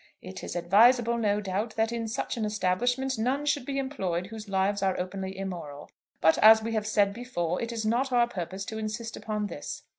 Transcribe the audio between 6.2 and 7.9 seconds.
but as we have said before, it is